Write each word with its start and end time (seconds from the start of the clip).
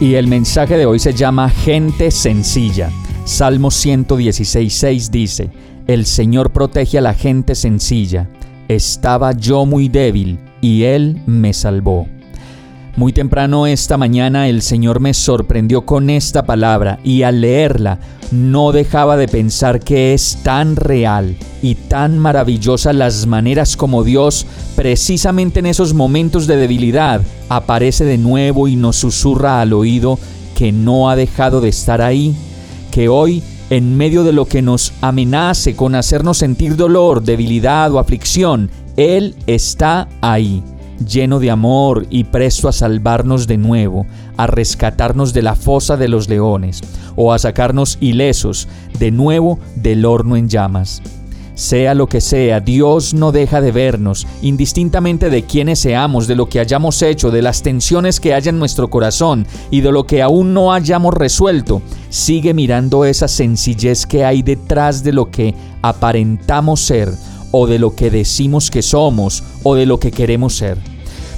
Y 0.00 0.14
el 0.14 0.26
mensaje 0.26 0.76
de 0.76 0.86
hoy 0.86 0.98
se 0.98 1.14
llama 1.14 1.48
Gente 1.48 2.10
Sencilla. 2.10 2.90
Salmo 3.24 3.70
116.6 3.70 5.10
dice, 5.10 5.50
El 5.86 6.06
Señor 6.06 6.52
protege 6.52 6.98
a 6.98 7.00
la 7.00 7.14
gente 7.14 7.54
sencilla 7.54 8.28
estaba 8.68 9.32
yo 9.32 9.64
muy 9.64 9.88
débil 9.88 10.38
y 10.60 10.84
Él 10.84 11.22
me 11.26 11.52
salvó. 11.52 12.08
Muy 12.96 13.12
temprano 13.12 13.66
esta 13.66 13.98
mañana 13.98 14.48
el 14.48 14.62
Señor 14.62 15.00
me 15.00 15.12
sorprendió 15.12 15.84
con 15.84 16.08
esta 16.08 16.46
palabra 16.46 16.98
y 17.04 17.24
al 17.24 17.42
leerla 17.42 17.98
no 18.30 18.72
dejaba 18.72 19.18
de 19.18 19.28
pensar 19.28 19.80
que 19.80 20.14
es 20.14 20.38
tan 20.42 20.76
real 20.76 21.36
y 21.60 21.74
tan 21.74 22.18
maravillosa 22.18 22.94
las 22.94 23.26
maneras 23.26 23.76
como 23.76 24.02
Dios, 24.02 24.46
precisamente 24.76 25.60
en 25.60 25.66
esos 25.66 25.92
momentos 25.92 26.46
de 26.46 26.56
debilidad, 26.56 27.20
aparece 27.50 28.06
de 28.06 28.16
nuevo 28.16 28.66
y 28.66 28.76
nos 28.76 28.96
susurra 28.96 29.60
al 29.60 29.74
oído 29.74 30.18
que 30.56 30.72
no 30.72 31.10
ha 31.10 31.16
dejado 31.16 31.60
de 31.60 31.68
estar 31.68 32.00
ahí, 32.00 32.34
que 32.90 33.10
hoy 33.10 33.42
en 33.68 33.94
medio 33.94 34.24
de 34.24 34.32
lo 34.32 34.46
que 34.46 34.62
nos 34.62 34.94
amenace 35.02 35.76
con 35.76 35.94
hacernos 35.94 36.38
sentir 36.38 36.76
dolor, 36.76 37.22
debilidad 37.22 37.92
o 37.92 37.98
aflicción, 37.98 38.70
Él 38.96 39.34
está 39.46 40.08
ahí, 40.22 40.62
lleno 41.04 41.40
de 41.40 41.50
amor 41.50 42.06
y 42.10 42.24
presto 42.24 42.68
a 42.68 42.72
salvarnos 42.72 43.46
de 43.46 43.56
nuevo, 43.56 44.06
a 44.36 44.46
rescatarnos 44.46 45.32
de 45.32 45.42
la 45.42 45.54
fosa 45.54 45.96
de 45.96 46.08
los 46.08 46.28
leones 46.28 46.80
o 47.16 47.32
a 47.32 47.38
sacarnos 47.38 47.98
ilesos 48.00 48.68
de 48.98 49.10
nuevo 49.10 49.58
del 49.76 50.04
horno 50.04 50.36
en 50.36 50.48
llamas. 50.48 51.02
Sea 51.56 51.94
lo 51.94 52.06
que 52.06 52.20
sea, 52.20 52.60
Dios 52.60 53.14
no 53.14 53.32
deja 53.32 53.62
de 53.62 53.72
vernos, 53.72 54.26
indistintamente 54.42 55.30
de 55.30 55.44
quiénes 55.44 55.78
seamos, 55.78 56.26
de 56.26 56.36
lo 56.36 56.50
que 56.50 56.60
hayamos 56.60 57.00
hecho, 57.00 57.30
de 57.30 57.40
las 57.40 57.62
tensiones 57.62 58.20
que 58.20 58.34
haya 58.34 58.50
en 58.50 58.58
nuestro 58.58 58.90
corazón 58.90 59.46
y 59.70 59.80
de 59.80 59.90
lo 59.90 60.04
que 60.04 60.20
aún 60.20 60.52
no 60.52 60.74
hayamos 60.74 61.14
resuelto. 61.14 61.80
Sigue 62.10 62.52
mirando 62.52 63.06
esa 63.06 63.26
sencillez 63.26 64.04
que 64.04 64.22
hay 64.22 64.42
detrás 64.42 65.02
de 65.02 65.14
lo 65.14 65.30
que 65.30 65.54
aparentamos 65.80 66.82
ser, 66.82 67.10
o 67.58 67.66
de 67.66 67.78
lo 67.78 67.94
que 67.94 68.10
decimos 68.10 68.70
que 68.70 68.82
somos, 68.82 69.42
o 69.62 69.74
de 69.74 69.86
lo 69.86 69.98
que 69.98 70.10
queremos 70.10 70.56
ser. 70.56 70.76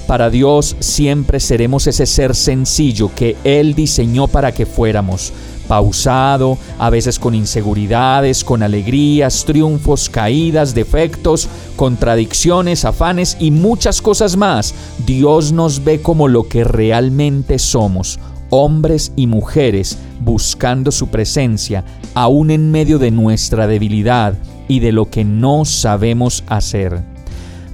Para 0.05 0.29
Dios 0.29 0.75
siempre 0.81 1.39
seremos 1.39 1.87
ese 1.87 2.05
ser 2.05 2.35
sencillo 2.35 3.09
que 3.15 3.37
Él 3.45 3.73
diseñó 3.73 4.27
para 4.27 4.51
que 4.51 4.65
fuéramos 4.65 5.31
pausado, 5.69 6.57
a 6.77 6.89
veces 6.89 7.19
con 7.19 7.35
inseguridades, 7.35 8.43
con 8.43 8.63
alegrías, 8.63 9.45
triunfos, 9.45 10.09
caídas, 10.09 10.73
defectos, 10.73 11.47
contradicciones, 11.77 12.83
afanes 12.83 13.37
y 13.39 13.51
muchas 13.51 14.01
cosas 14.01 14.35
más. 14.35 14.73
Dios 15.05 15.53
nos 15.53 15.85
ve 15.85 16.01
como 16.01 16.27
lo 16.27 16.49
que 16.49 16.65
realmente 16.65 17.59
somos, 17.59 18.19
hombres 18.49 19.13
y 19.15 19.27
mujeres 19.27 19.99
buscando 20.19 20.91
su 20.91 21.07
presencia, 21.07 21.85
aún 22.13 22.51
en 22.51 22.71
medio 22.71 22.99
de 22.99 23.11
nuestra 23.11 23.67
debilidad 23.67 24.33
y 24.69 24.79
de 24.79 24.93
lo 24.93 25.09
que 25.09 25.25
no 25.25 25.65
sabemos 25.65 26.45
hacer. 26.47 27.03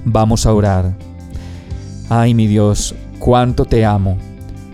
Vamos 0.04 0.46
a 0.46 0.52
orar. 0.52 0.96
Ay 2.08 2.34
mi 2.34 2.48
Dios, 2.48 2.96
cuánto 3.20 3.64
te 3.64 3.84
amo 3.84 4.16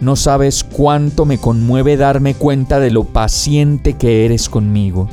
no 0.02 0.16
sabes 0.16 0.64
cuánto 0.64 1.24
me 1.26 1.38
conmueve 1.38 1.96
darme 1.96 2.34
cuenta 2.34 2.80
de 2.80 2.90
lo 2.90 3.04
paciente 3.04 3.92
que 3.92 4.24
eres 4.24 4.48
conmigo, 4.48 5.08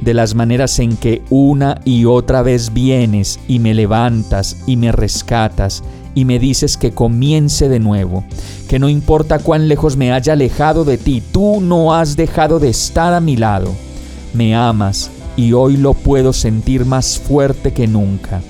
de 0.00 0.14
las 0.14 0.34
maneras 0.34 0.80
en 0.80 0.96
que 0.96 1.22
una 1.30 1.80
y 1.84 2.06
otra 2.06 2.42
vez 2.42 2.72
vienes 2.74 3.38
y 3.46 3.60
me 3.60 3.72
levantas 3.72 4.56
y 4.66 4.76
me 4.76 4.90
rescatas 4.90 5.84
y 6.16 6.24
me 6.24 6.40
dices 6.40 6.76
que 6.76 6.90
comience 6.90 7.68
de 7.68 7.78
nuevo, 7.78 8.24
que 8.68 8.80
no 8.80 8.88
importa 8.88 9.38
cuán 9.38 9.68
lejos 9.68 9.96
me 9.96 10.10
haya 10.10 10.32
alejado 10.32 10.84
de 10.84 10.98
ti, 10.98 11.22
tú 11.30 11.60
no 11.60 11.94
has 11.94 12.16
dejado 12.16 12.58
de 12.58 12.70
estar 12.70 13.14
a 13.14 13.20
mi 13.20 13.36
lado. 13.36 13.72
Me 14.34 14.56
amas 14.56 15.08
y 15.36 15.52
hoy 15.52 15.76
lo 15.76 15.94
puedo 15.94 16.32
sentir 16.32 16.84
más 16.84 17.18
fuerte 17.18 17.72
que 17.72 17.86
nunca. 17.86 18.42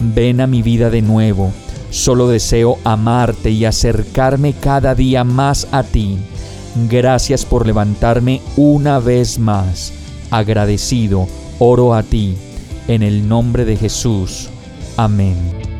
Ven 0.00 0.40
a 0.40 0.46
mi 0.46 0.62
vida 0.62 0.90
de 0.90 1.02
nuevo 1.02 1.52
Solo 1.90 2.28
deseo 2.28 2.78
amarte 2.84 3.50
y 3.50 3.64
acercarme 3.64 4.52
cada 4.52 4.94
día 4.94 5.24
más 5.24 5.66
a 5.72 5.82
ti. 5.82 6.18
Gracias 6.88 7.44
por 7.44 7.66
levantarme 7.66 8.40
una 8.56 9.00
vez 9.00 9.40
más. 9.40 9.92
Agradecido, 10.30 11.26
oro 11.58 11.94
a 11.94 12.04
ti. 12.04 12.36
En 12.86 13.02
el 13.02 13.28
nombre 13.28 13.64
de 13.64 13.76
Jesús. 13.76 14.48
Amén. 14.96 15.79